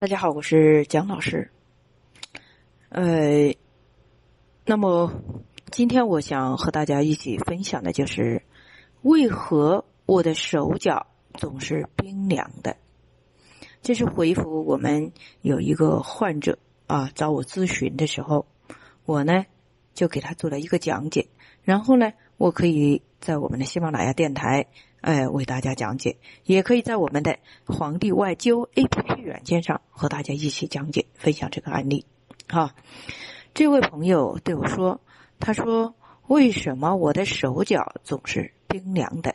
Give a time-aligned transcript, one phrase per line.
[0.00, 1.50] 大家好，我是蒋老师。
[2.88, 3.52] 呃，
[4.64, 5.12] 那么
[5.72, 8.44] 今天我想和大家一起分享的就是，
[9.02, 12.76] 为何我的手脚总是冰凉的？
[13.82, 18.46] 这是回复我们有一个患者啊找我咨询的时候，
[19.04, 19.46] 我呢
[19.94, 21.26] 就给他做了一个讲解，
[21.64, 24.68] 然后呢，我可以在我们的喜马拉雅电台。
[25.00, 32.04] 哎，为大家讲解，也可以在我们的皇帝外灸 A P P 软件上和大家一起讲解分享这个案例。
[32.48, 32.74] 哈，
[33.54, 35.00] 这位朋友对我说
[35.38, 35.94] ：“他说，
[36.26, 39.34] 为什么我的手脚总是冰凉的？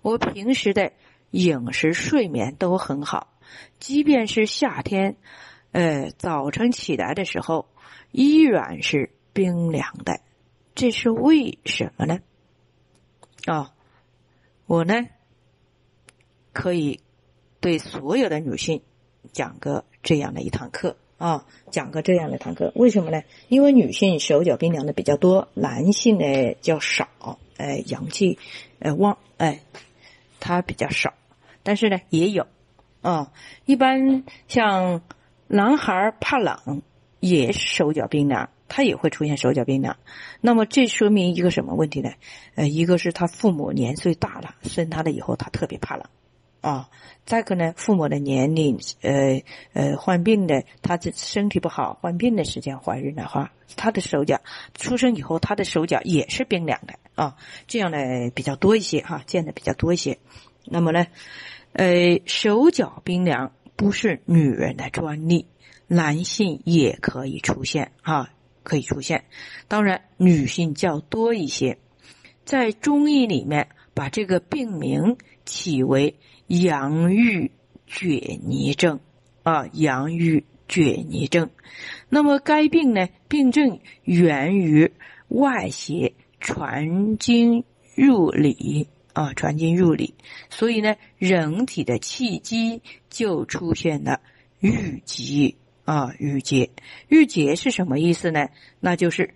[0.00, 0.92] 我平时的
[1.30, 3.34] 饮食、睡眠都很好，
[3.78, 5.16] 即便是夏天，
[5.72, 7.68] 呃，早晨起来的时候
[8.12, 10.20] 依然是冰凉的，
[10.74, 12.18] 这是为什么呢？”
[13.44, 13.71] 啊。
[14.66, 14.94] 我呢，
[16.52, 17.00] 可以
[17.60, 18.82] 对所有的女性
[19.32, 22.72] 讲个这样的一堂课啊，讲个这样的一堂课。
[22.74, 23.22] 为什么呢？
[23.48, 27.08] 因为女性手脚冰凉的比较多，男性呢较少。
[27.58, 28.38] 哎，阳气
[28.80, 29.60] 呃旺，哎，
[30.40, 31.14] 他比较少。
[31.62, 32.48] 但是呢，也有
[33.02, 33.32] 啊。
[33.66, 35.02] 一般像
[35.46, 36.82] 男孩怕冷，
[37.22, 38.50] 也是手脚冰凉。
[38.74, 39.98] 他也会出现手脚冰凉，
[40.40, 42.10] 那么这说明一个什么问题呢？
[42.54, 46.06] 呃，一个是他父母年岁大了，生他了以后他特别怕冷，
[46.62, 46.88] 啊，
[47.26, 49.42] 再个呢，父母的年龄，呃
[49.74, 54.40] 呃，患病的，他这身体不好，患病的时间怀孕的话，他的手脚
[54.74, 57.98] 出生以后，他的手脚也是冰凉的啊，这样呢
[58.34, 60.16] 比较多一些哈，见的比较多一些。
[60.64, 61.08] 那么呢，
[61.74, 65.46] 呃，手脚冰凉不是女人的专利，
[65.88, 68.30] 男性也可以出现啊。
[68.62, 69.24] 可以出现，
[69.66, 71.78] 当然女性较多一些。
[72.44, 76.14] 在中医里面，把这个病名起为
[76.46, 77.50] 阳郁
[77.88, 79.00] 厥泥症
[79.42, 81.50] 啊，阳郁厥泥症。
[82.08, 84.92] 那么该病呢，病症源于
[85.26, 87.64] 外邪传经
[87.96, 90.14] 入里啊，传经入里，
[90.50, 94.20] 所以呢，人体的气机就出现了
[94.60, 95.54] 郁结。
[95.84, 96.70] 啊，郁结，
[97.08, 98.50] 郁结是什么意思呢？
[98.78, 99.34] 那就是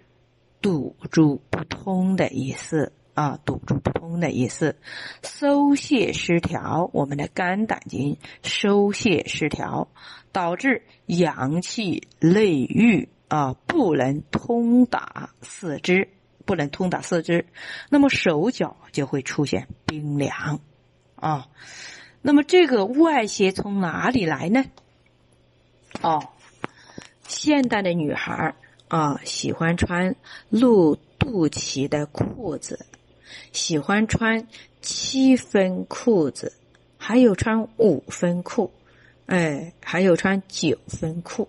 [0.63, 4.77] 堵住不通的意思啊，堵住不通的意思。
[5.25, 9.89] 收泄失调，我们的肝胆经收泄失调，
[10.31, 16.09] 导致阳气内郁啊，不能通达四肢，
[16.47, 17.45] 不能通达四肢，
[17.91, 20.61] 那么手脚就会出现冰凉
[21.17, 21.49] 啊。
[22.23, 24.65] 那么这个外邪从哪里来呢？
[26.01, 26.29] 哦。
[27.29, 28.55] 现代的女孩
[28.87, 30.15] 啊，喜欢穿
[30.49, 32.87] 露肚脐的裤子，
[33.53, 34.47] 喜欢穿
[34.81, 36.53] 七分裤子，
[36.97, 38.73] 还有穿五分裤，
[39.27, 41.49] 哎，还有穿九分裤，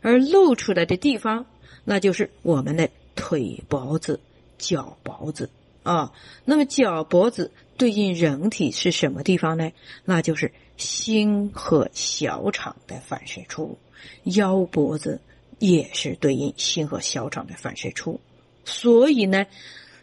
[0.00, 1.44] 而露出来的地方，
[1.84, 4.20] 那就是我们的腿脖子、
[4.60, 5.50] 脚脖子
[5.82, 6.12] 啊。
[6.44, 9.72] 那么脚脖子对应人体是什么地方呢？
[10.04, 13.76] 那就是心和小肠的反射处。
[14.24, 15.20] 腰脖子
[15.58, 18.18] 也是对应心和小肠的反射处，
[18.64, 19.46] 所以呢，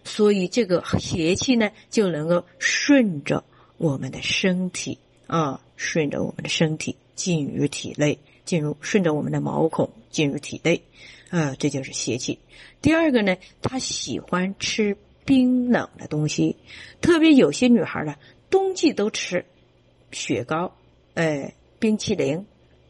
[0.03, 3.43] 所以这个邪气呢就能够顺着
[3.77, 10.81] 我们的身体啊，顺着我们的身体进入体内，进入顺着我们的毛孔进入体内，
[11.29, 12.39] 啊，这就是邪气。
[12.81, 14.95] 第二个呢，她喜欢吃
[15.25, 16.55] 冰冷的东西，
[17.01, 18.15] 特别有些女孩呢，
[18.49, 19.43] 冬季都吃
[20.11, 20.73] 雪糕，
[21.15, 22.45] 哎，冰淇淋，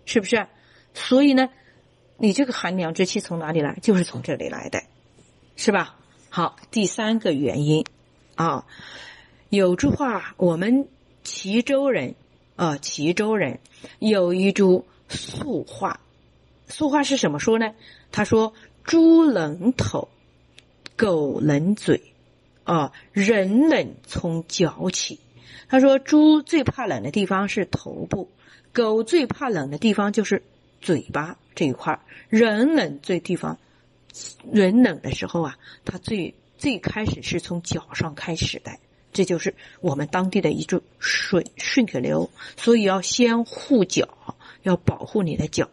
[0.05, 0.45] 是不是？
[0.93, 1.49] 所以呢，
[2.17, 3.79] 你这个寒凉之气从哪里来？
[3.81, 4.83] 就是从这里来的，
[5.55, 5.97] 是吧？
[6.29, 7.85] 好，第三个原因
[8.35, 8.67] 啊，
[9.49, 10.87] 有句话，我们
[11.23, 12.15] 齐州人
[12.57, 13.59] 啊，齐州人
[13.99, 16.01] 有一株俗话，
[16.67, 17.73] 俗话是什么说呢？
[18.11, 18.53] 他说
[18.83, 20.09] ：“猪冷头，
[20.97, 22.01] 狗冷嘴，
[22.65, 25.19] 啊，人冷从脚起。”
[25.69, 28.29] 他说：“猪最怕冷的地方是头部，
[28.73, 30.43] 狗最怕冷的地方就是。”
[30.79, 31.99] 嘴巴这一块
[32.29, 33.57] 人冷最地方，
[34.51, 38.77] 人冷的时候啊，它最最开始是从脚上开始的，
[39.13, 45.69] 这就是我们当地的一种水顺血流，所以要先护脚，要保护你的脚，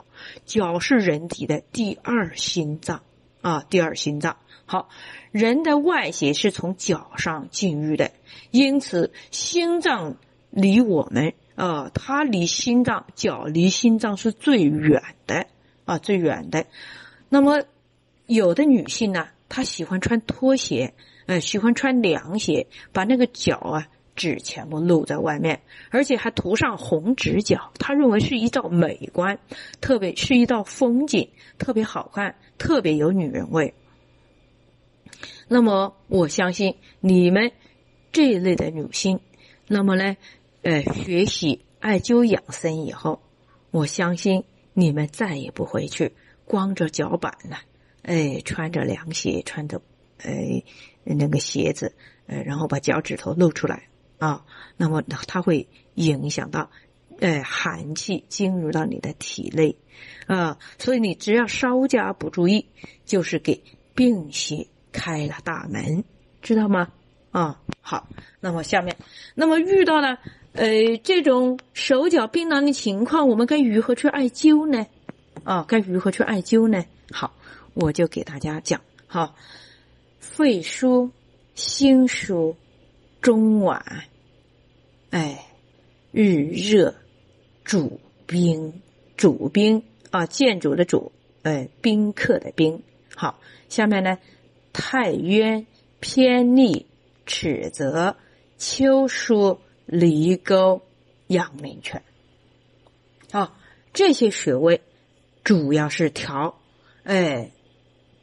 [0.47, 3.03] 脚是人体的第二心脏
[3.43, 4.37] 啊，第二心脏。
[4.67, 4.89] 好，
[5.31, 8.13] 人的外邪是从脚上进入的，
[8.51, 10.17] 因此心脏
[10.51, 11.35] 离我们。
[11.55, 15.47] 啊，它离心脏脚离心脏是最远的
[15.85, 16.67] 啊，最远的。
[17.29, 17.63] 那么，
[18.27, 20.95] 有的女性呢，她喜欢穿拖鞋，
[21.27, 27.71] 呃，喜欢穿凉鞋，把那个脚啊纸全部露在外面，而且还涂上红指甲。
[27.79, 29.39] 他认为是一道美观，
[29.81, 33.75] 特别是一道风景，特别好看，特别有女人味。
[35.49, 37.53] 那么，我相信你们
[38.13, 39.21] 这一类的女性，
[39.67, 40.17] 那么呢，
[40.63, 43.21] 呃，学习艾灸养生以后，
[43.71, 46.13] 我相信你们再也不回去
[46.45, 47.59] 光着脚板了，
[48.03, 49.83] 哎，穿着凉鞋，穿着，
[50.23, 50.63] 哎，
[51.05, 51.95] 那个鞋子，
[52.27, 53.89] 呃，然后把脚趾头露出来。
[54.19, 54.45] 啊，
[54.77, 56.71] 那么它会影响到，
[57.19, 59.77] 呃，寒气进入到你的体内，
[60.27, 62.69] 啊，所以你只要稍加不注意，
[63.05, 63.63] 就是给
[63.95, 66.05] 病邪开了大门，
[66.41, 66.89] 知道吗？
[67.33, 68.09] 啊，好，
[68.41, 68.97] 那么下面，
[69.35, 70.21] 那么遇到了
[70.53, 74.87] 呃这种手脚冰凉的情况，我们该如何去艾灸呢？
[75.43, 76.83] 啊，该如何去艾灸呢？
[77.11, 77.35] 好，
[77.75, 79.35] 我就给大家讲，好，
[80.33, 81.11] 肺腧、
[81.55, 82.57] 心腧。
[83.21, 83.81] 中脘，
[85.09, 85.47] 哎，
[86.13, 86.95] 日热，
[87.65, 88.83] 主冰，
[89.17, 91.11] 主冰啊，建筑的主，
[91.43, 92.83] 哎，宾客的宾。
[93.17, 93.41] 好，
[93.71, 94.19] 下面呢，
[94.75, 95.67] 太渊、
[96.01, 96.85] 偏逆、
[97.25, 98.19] 尺泽、
[98.59, 100.83] 丘疏、离沟、
[101.27, 102.03] 阳明泉。
[103.31, 103.57] 啊，
[103.95, 104.83] 这些穴位
[105.45, 106.61] 主要是调，
[107.05, 107.53] 哎，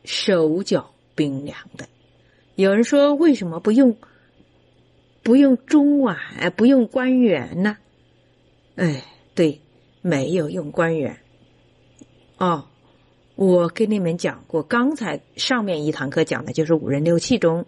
[0.06, 1.88] 手脚冰凉的。
[2.56, 3.98] 有人说，为什么不用？
[5.24, 7.78] 不用中脘，不用关元呢？
[8.76, 9.04] 哎，
[9.36, 9.62] 对，
[10.02, 11.20] 没有用关元。
[12.40, 12.66] 哦，
[13.36, 17.68] 我跟你们讲过，刚才上面一堂课讲的就是五人六气中，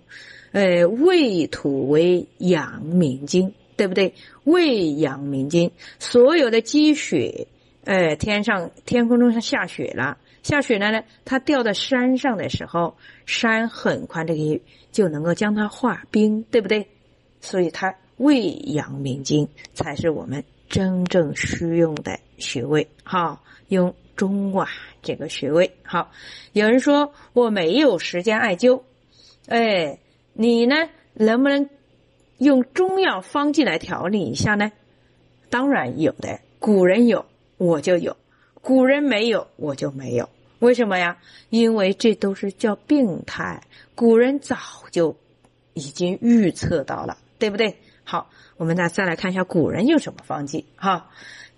[0.52, 4.16] 呃，胃土为阳明经，对不对？
[4.46, 5.70] 胃阳明经，
[6.00, 7.48] 所有的积雪，
[7.86, 12.96] 哎，天上天空中下雪了，下雪了呢，它掉到山上的时候，
[13.26, 14.62] 山很宽这个
[14.92, 16.88] 就能够将它化冰，对不对？
[17.40, 24.68] 所以它胃阳明经才是我们真正需用的穴位，哈，用中脘
[25.02, 25.72] 这个穴位。
[25.84, 26.12] 好，
[26.52, 28.82] 有人说我没有时间艾灸，
[29.48, 29.98] 哎，
[30.34, 30.76] 你呢，
[31.14, 31.70] 能不能
[32.38, 34.72] 用中药方剂来调理一下呢？
[35.50, 37.26] 当然有的，古人有
[37.58, 38.18] 我就有，
[38.62, 40.30] 古人没有我就没有。
[40.64, 41.18] 为什么呀？
[41.50, 43.62] 因为这都是叫病态，
[43.96, 44.58] 古人早
[44.92, 45.18] 就
[45.74, 47.18] 已经预测到了。
[47.40, 47.76] 对不对？
[48.06, 51.10] 好，我们再再来看一下古人用什么方剂哈，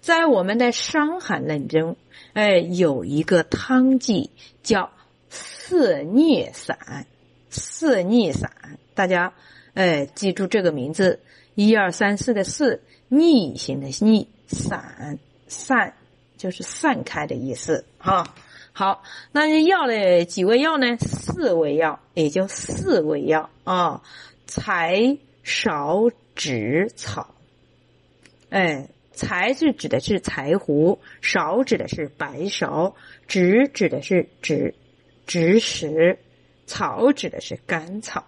[0.02, 1.96] 在我们的《伤寒论》中，
[2.34, 4.32] 哎，有一个汤剂
[4.64, 4.92] 叫
[5.30, 7.06] 四逆散。
[7.52, 8.52] 四逆散，
[8.96, 9.34] 大家
[9.76, 11.20] 哎记住这个名字，
[11.54, 15.94] 一二三四的四，逆行的逆，散散
[16.36, 18.34] 就是散开的意思哈。
[18.76, 19.02] 好，
[19.32, 20.98] 那药的几味药呢？
[20.98, 24.04] 四味药，也就四味药啊，
[24.46, 25.18] 柴。
[25.48, 27.36] 芍芷草，
[28.50, 32.96] 哎，柴是指的是柴胡，芍指的是白芍，
[33.28, 34.74] 芷指的是芷
[35.28, 36.18] 芷实，
[36.66, 38.26] 草指的是甘草。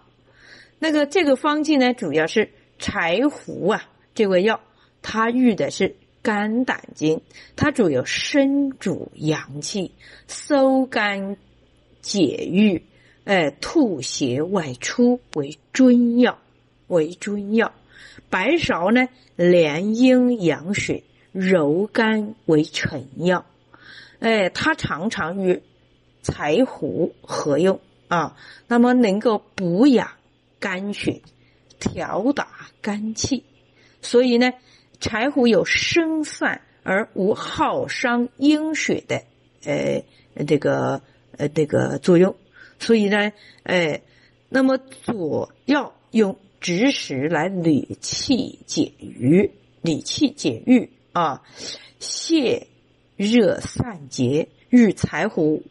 [0.78, 4.60] 那个这个方剂呢，主要是柴胡啊，这味药
[5.02, 5.96] 它遇的是
[6.28, 7.22] 肝胆经，
[7.56, 9.92] 它主要生主阳气，
[10.26, 11.38] 收肝
[12.02, 12.84] 解郁，
[13.24, 16.38] 哎，吐血外出为尊药。
[16.88, 17.72] 为中药，
[18.28, 21.02] 白芍呢，连阴养血、
[21.32, 23.46] 柔肝为臣药。
[24.18, 25.62] 哎，它常常与
[26.22, 30.10] 柴胡合用啊，那么能够补养
[30.60, 31.22] 肝血、
[31.78, 32.48] 调达
[32.82, 33.44] 肝气。
[34.02, 34.52] 所以呢，
[35.00, 39.22] 柴胡有生散而无耗伤阴血的，
[39.64, 40.04] 呃，
[40.44, 41.02] 这个
[41.36, 42.36] 呃这个作用。
[42.78, 44.02] 所以呢，哎，
[44.48, 46.38] 那么左要用。
[46.60, 51.44] 枳实来理气解郁，理气解郁啊，
[52.00, 52.64] 泻
[53.14, 54.48] 热散结。
[54.68, 55.62] 与柴胡，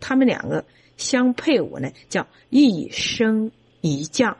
[0.00, 0.66] 他们两个
[0.98, 4.36] 相配伍呢，叫一升一降。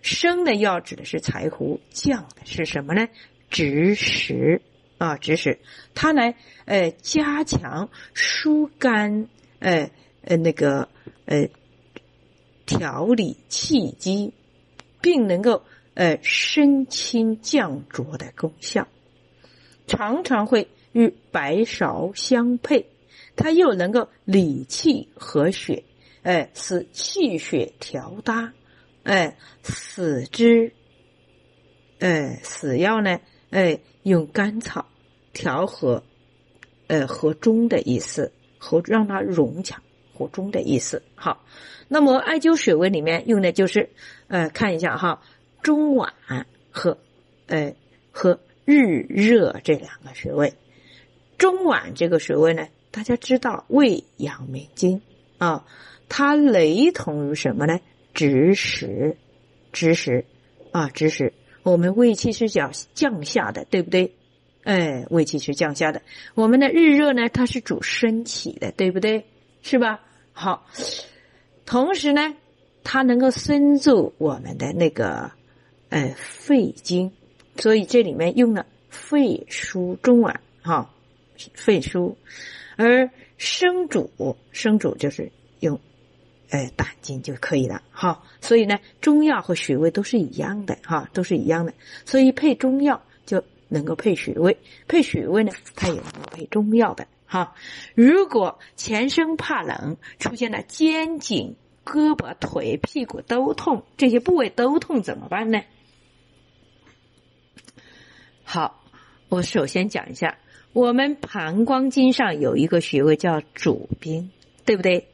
[0.00, 3.06] 升的药指的是柴胡，降的是什么呢？
[3.52, 4.60] 直食
[4.98, 5.60] 啊，直食，
[5.94, 9.28] 它来呃加强疏肝，
[9.60, 9.90] 呃
[10.22, 10.88] 呃那个
[11.26, 11.48] 呃
[12.66, 14.32] 调理气机。
[15.04, 18.86] 并能够呃升清降浊的功效，
[19.88, 22.86] 常常会与白芍相配，
[23.34, 25.82] 它又能够理气和血，
[26.22, 28.54] 哎，使气血调搭，
[29.02, 30.72] 哎，使之，
[31.98, 33.18] 哎，此药呢，
[33.52, 34.88] 哎，用甘草
[35.32, 36.02] 调和，
[36.88, 39.80] 呃，和中的意思，和让它融洽。
[40.14, 41.02] 和中的意思。
[41.14, 41.42] 好，
[41.88, 43.88] 那么艾灸穴位里面用的就是，
[44.28, 45.22] 呃，看一下哈，
[45.62, 46.12] 中脘
[46.70, 46.98] 和
[47.46, 47.74] 呃
[48.10, 50.52] 和日热这两个穴位。
[51.38, 55.00] 中脘这个穴位呢，大家知道胃阳明经
[55.38, 55.64] 啊，
[56.10, 57.80] 它雷同于什么呢？
[58.12, 59.16] 直食，
[59.72, 60.26] 直食
[60.72, 61.32] 啊，直食。
[61.62, 64.14] 我们胃气是叫降下的，对不对？
[64.64, 66.02] 哎，胃气是降下的。
[66.34, 69.26] 我们的日热呢，它是主升起的，对不对？
[69.62, 70.00] 是吧？
[70.32, 70.66] 好，
[71.66, 72.34] 同时呢，
[72.84, 75.32] 它能够深入我们的那个
[75.88, 77.12] 呃肺经，
[77.56, 80.90] 所以这里面用了肺腧中脘哈。
[81.54, 82.14] 肺腧，
[82.76, 85.80] 而生主生主就是用，
[86.52, 88.22] 呃胆经就可以了哈。
[88.42, 91.72] 所以呢，中药和穴位都是一样的哈，都是一样的。
[92.04, 97.54] 所以配中药就能够配穴位，配穴位呢，它也能够配中药的哈。
[97.94, 105.62] 如果全身怕冷，出现了肩颈、胳膊、腿、屁股都痛，这些部位都痛怎么办呢？
[108.44, 108.84] 好，
[109.30, 110.36] 我首先讲一下。
[110.74, 114.30] 我们膀胱经上有一个穴位叫主宾，
[114.64, 115.06] 对不对？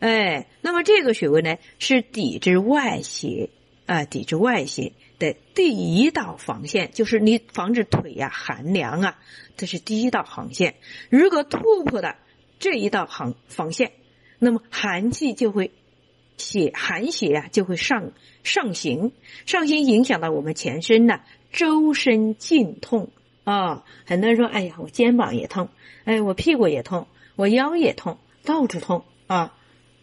[0.00, 3.50] 哎，那么这个穴位呢是抵制外邪
[3.86, 9.18] 啊，抵制外邪的第一道防线，就是你防止腿呀寒凉啊，
[9.56, 10.76] 这是第一道防线。
[11.10, 12.16] 如果突破了
[12.58, 13.92] 这一道防防线，
[14.38, 15.70] 那么寒气就会
[16.38, 19.12] 血寒邪啊就会上上行，
[19.44, 21.20] 上行影响到我们全身呢，
[21.52, 23.10] 周身尽痛。
[23.44, 25.68] 啊，很多人说，哎呀，我肩膀也痛，
[26.04, 29.56] 哎，我屁股也痛，我腰也痛，到处痛啊。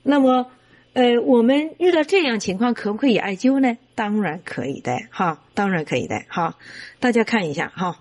[0.07, 0.49] 那么，
[0.93, 3.77] 呃，我们遇到这样情况，可不可以艾灸呢？
[3.93, 6.57] 当然可以的，哈，当然可以的，哈。
[6.99, 7.99] 大家看一下，哈，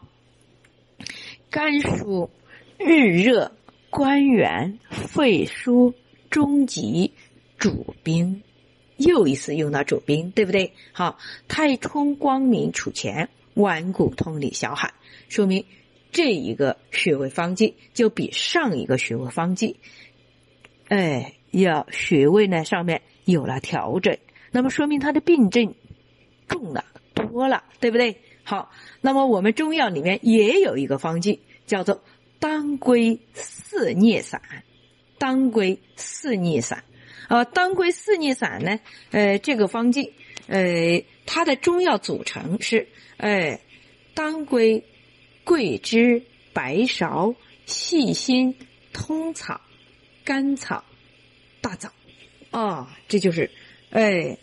[1.50, 2.30] 肝腧、
[2.78, 3.52] 日热、
[3.90, 5.94] 关元、肺腧、
[6.30, 7.12] 中极、
[7.58, 8.42] 主宾，
[8.96, 10.72] 又一次用到主宾，对不对？
[10.92, 13.28] 好，太冲、光明、储前。
[13.54, 14.92] 顽固通里小海，
[15.30, 15.64] 说明
[16.12, 19.76] 这一个穴位方剂就比上一个穴位方剂，
[20.88, 24.18] 哎，要穴位呢上面有了调整，
[24.50, 25.74] 那么说明他的病症
[26.48, 26.84] 重了
[27.14, 28.16] 多了，对不对？
[28.44, 28.70] 好，
[29.00, 32.02] 那么我们中药里面也有一个方剂叫做
[32.38, 34.40] 当归四逆散，
[35.18, 36.84] 当归四逆散
[37.28, 38.78] 啊，当归四逆散呢，
[39.10, 40.14] 呃，这个方剂，
[40.46, 42.88] 呃，它的中药组成是。
[43.18, 43.60] 哎，
[44.12, 44.84] 当归、
[45.42, 46.22] 桂枝、
[46.52, 47.34] 白芍、
[47.64, 48.54] 细辛、
[48.92, 49.62] 通草、
[50.22, 50.84] 甘草、
[51.66, 51.90] 大枣，
[52.52, 53.50] 哦，这就是
[53.90, 54.38] 哎，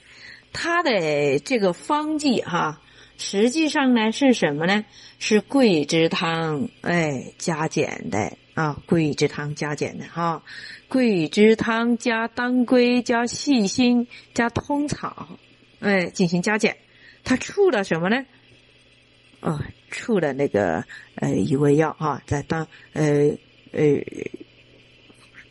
[0.52, 2.82] 它的这个方剂哈，
[3.18, 4.84] 实际上呢是什么呢？
[5.20, 10.44] 是桂枝汤哎加减的啊，桂枝汤加减的哈，
[10.90, 15.40] 桂枝汤加当归加细辛加通草
[15.80, 16.76] 哎进行加减，
[17.24, 18.26] 它出了什么呢？
[19.40, 20.84] 哦，出了那个
[21.16, 23.30] 呃一味药啊，在当呃
[23.72, 23.82] 呃，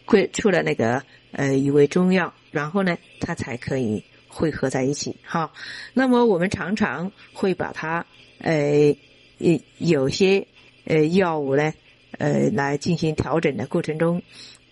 [0.05, 5.53] 会出了那个呃一味中药，然后呢，它才可以汇合在一起哈。
[5.95, 8.07] 那么我们常常会把它
[8.39, 8.97] 呃
[9.39, 10.47] 有有些
[10.85, 11.73] 呃药物呢
[12.19, 14.23] 呃来进行调整的过程中，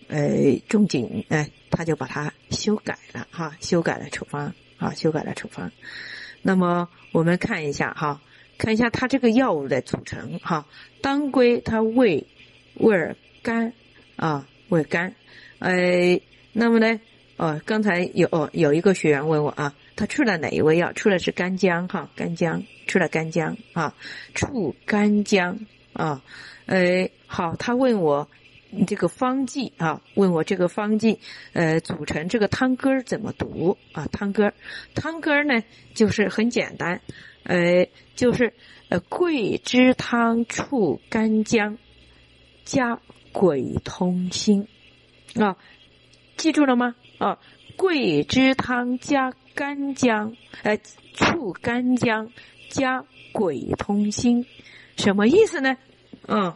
[0.07, 5.71] 呃仲景哎他就把它修改了哈，修改了处方啊，修改了处方。
[6.41, 8.21] 那么我们看一下哈。
[8.57, 10.67] 看一下它这个药物的组成哈，
[11.01, 12.27] 当归它味
[12.75, 13.73] 味儿甘
[14.15, 15.13] 啊，味甘，
[15.59, 16.19] 呃，
[16.53, 16.99] 那么呢，
[17.35, 20.93] 哦，刚才有哦有一个学员问我啊，他出了哪一味药？
[20.93, 23.93] 出了是干姜哈，干姜出了干姜啊，
[24.33, 25.59] 醋干姜
[25.91, 26.23] 啊，
[26.67, 28.29] 呃，好，他问我
[28.87, 31.19] 这个方剂啊，问我这个方剂
[31.51, 34.07] 呃组成这个汤根儿怎么读啊？
[34.11, 34.53] 汤根儿，
[34.95, 35.61] 汤根儿呢
[35.93, 37.01] 就是很简单。
[37.43, 38.53] 呃，就是
[38.87, 41.77] 呃，桂枝汤、醋、干姜
[42.63, 42.99] 加
[43.31, 44.67] 鬼通心
[45.35, 45.57] 啊，
[46.37, 46.95] 记住了吗？
[47.17, 47.39] 啊，
[47.75, 50.77] 桂枝汤加干姜，呃，
[51.13, 52.31] 醋、干姜
[52.69, 54.45] 加鬼通心，
[54.97, 55.77] 什么意思呢？
[56.27, 56.53] 嗯，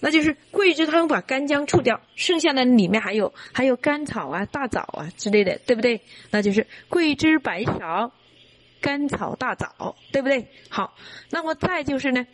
[0.00, 6.00] 那就是桂枝汤把干姜除掉，剩下的里面还有还有甘草啊、大枣啊之类的，对不对？
[6.30, 8.10] 那就是桂枝、白芍。
[8.78, 10.48] 甘草、大枣，对不对？
[10.68, 10.94] 好，
[11.30, 12.26] 那么再就是呢，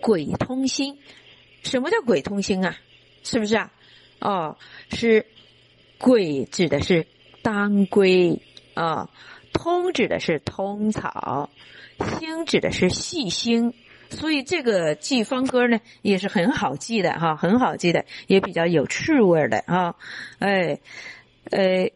[0.00, 0.98] 鬼通心。
[1.66, 2.76] 什么叫鬼通心啊？
[3.22, 3.72] 是不是啊？
[4.20, 4.56] 哦，
[4.90, 5.26] 是
[5.98, 7.06] 鬼指的是
[7.42, 8.40] 当归
[8.74, 9.10] 啊，
[9.52, 11.50] 通指的是通草，
[12.18, 13.74] 心指的是细辛。
[14.08, 19.94] 所以这个记方歌呢，也是很好记的哈，很好记的，也比较有趣味的啊。
[20.38, 20.80] 哎，
[21.50, 21.90] 呃。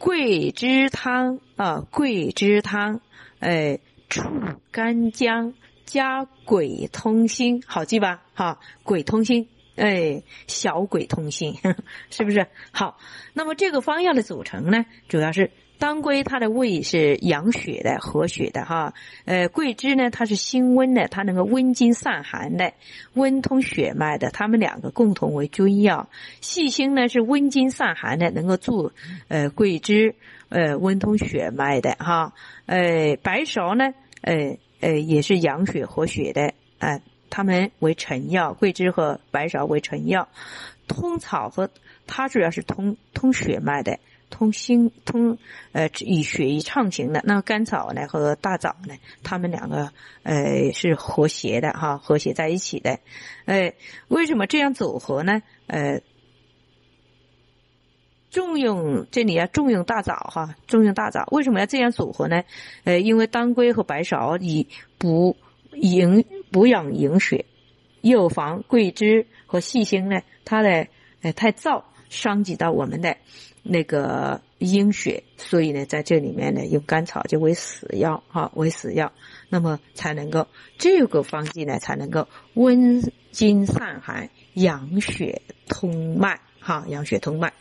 [0.00, 3.00] 桂枝汤啊，桂枝汤，
[3.40, 4.30] 哎，醋
[4.70, 5.54] 干姜
[5.88, 8.22] 加鬼通心，好记吧？
[8.34, 11.54] 哈，鬼通心，哎，小鬼通心，
[12.10, 12.46] 是不是？
[12.70, 12.98] 好，
[13.32, 15.50] 那么这个方药的组成呢，主要是。
[15.80, 18.94] 当归它的味是养血的、和血的哈，
[19.26, 22.72] 呃，桂枝呢它是辛温的，它能够温经散寒的、
[23.14, 26.08] 温通血脉的，它们两个共同为君药。
[26.40, 28.90] 细辛呢是温经散寒的，能够助
[29.28, 30.16] 呃桂枝
[30.48, 32.34] 呃温通血脉的哈，
[32.66, 40.28] 呃，白芍呢呃呃也是养血活血的啊，它们为臣药，桂枝和白芍为臣药，
[40.86, 41.70] 通草和
[42.06, 43.98] 它主要是通通血脉的。
[44.30, 45.38] 通心通，
[45.72, 47.22] 呃，以血液畅行的。
[47.24, 49.90] 那甘草呢和大枣呢，它们两个
[50.22, 53.00] 呃是和谐的哈，和谐在一起的。
[53.46, 53.72] 哎，
[54.08, 55.40] 为什么这样组合呢？
[55.66, 56.02] 呃，
[58.30, 61.26] 重用这里要重用大枣哈，重用大枣。
[61.32, 62.44] 为什么要这样组合呢？
[62.84, 64.66] 呃，因为当归和白芍以
[64.98, 65.36] 补
[65.72, 67.44] 营补养营血，
[68.00, 70.86] 又防桂枝和细辛呢，它的
[71.22, 73.16] 呃太燥，伤及到我们的。
[73.70, 79.12] 那个阴血，所以呢，在这里面呢，用甘草就为死药哈，为死药，
[79.50, 80.46] 那么才能够
[80.78, 87.54] 这个方剂呢，才能够温经散寒、养血通脉哈，养血通脉。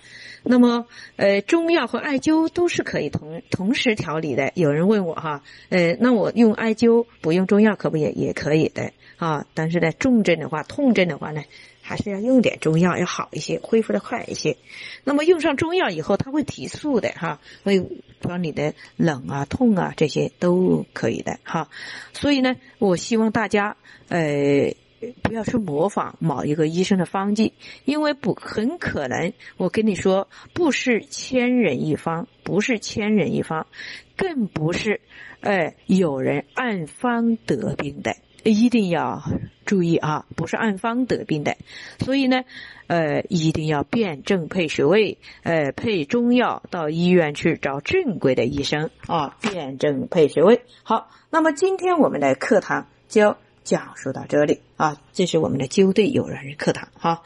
[0.43, 0.85] 那么，
[1.15, 4.51] 呃，中药和艾灸都是可以同同时调理的。
[4.53, 9.45] 有人问我哈，呃，那我用艾灸不用中药可不也也可以的啊？
[9.53, 11.41] 但是呢，重症的话、痛症的话呢？
[11.81, 14.57] 还是要用点中药要好一些，恢复的快一些。
[15.05, 17.81] 那么用上中药以后，它会提速的哈，会
[18.19, 21.69] 把你的冷啊、痛啊这些都可以的哈。
[22.11, 23.77] 所以呢，我希望大家
[24.09, 24.73] 呃
[25.22, 27.54] 不要去模仿某一个医生的方剂，
[27.86, 33.68] 因为不很可能我跟你说不是千人一方，不是千人一方，
[34.16, 35.01] 更不是
[35.42, 38.16] 呃有人按方得病的。
[38.44, 39.24] 一定要
[39.66, 41.58] 注意啊，不是按方得病的，
[42.00, 42.46] 所以呢，
[42.86, 50.62] 呃，一定要辨证配穴位，呃，配中药到医院去找正规的医生啊，辨证配穴位。
[50.83, 53.36] 好，那么今天我们的课堂就
[53.68, 57.22] 讲述到这里啊，这是我们的灸对有缘人课堂哈。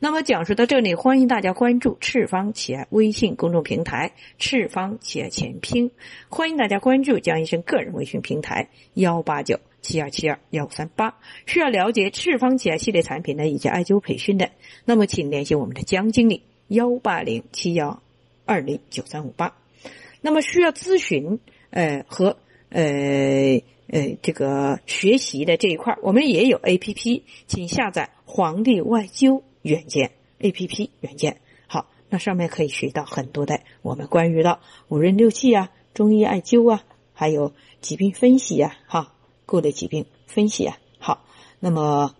[0.00, 5.92] 那么讲述到这里，欢迎大家关注赤方企业微信公众平台“赤方企业全拼”，
[6.28, 9.60] 欢迎大家关注江医生个人微信平台幺八九。
[9.80, 14.50] 七二七二幺三八，需要了解赤方企业系列产品的以及艾灸培训的，
[14.86, 18.02] 那么请联系我们的江经理幺八零七幺
[18.46, 19.54] 二零九三五八。
[20.22, 22.38] 那么需要咨询呃和
[22.70, 23.60] 呃
[23.94, 31.40] 呃这个学习的这一块，我们也有 A P P，请下载黄帝外灸软件 A P P 软件。
[31.68, 39.12] 好，那上面可以学到很多的我们关于的五运六气啊、中医艾灸啊，还有疾病分析呀，哈。
[39.46, 41.22] 各类疾病分析啊，好，
[41.60, 42.14] 那么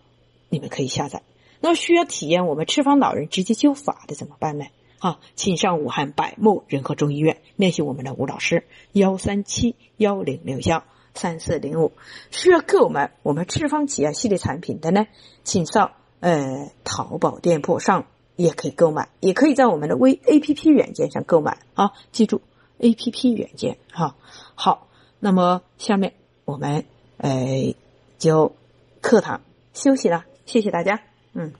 [0.50, 1.22] 你们可以下载。
[1.58, 4.66] 那需要体验我们赤方老人直接灸法的怎么办呢？
[4.98, 11.92] 啊，请上武汉百木仁和中医院联系我们的吴老师，幺三七幺零六幺三四零五。
[12.30, 15.06] 需要购买我们赤方企业系列产品的呢，
[15.42, 21.92] 请上呃淘宝店铺上也可以购买，也可以在我们的微 A P P 软件上购买啊。
[22.12, 22.42] 记住
[22.78, 24.16] A P P 软件哈。
[24.54, 24.88] 好，
[25.20, 26.84] 那么下面我们。
[27.16, 27.74] 哎，
[28.18, 28.56] 就
[29.00, 31.00] 课堂休息了，谢谢大家，
[31.32, 31.52] 嗯。